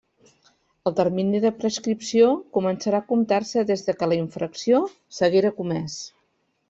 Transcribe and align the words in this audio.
El 0.89 0.93
termini 0.99 1.41
de 1.43 1.51
prescripció 1.63 2.31
començarà 2.59 3.03
a 3.03 3.07
comptar-se 3.11 3.65
des 3.73 3.85
que 4.01 4.09
la 4.13 4.19
infracció 4.23 4.81
s'haguera 5.19 5.53
comés. 5.63 6.01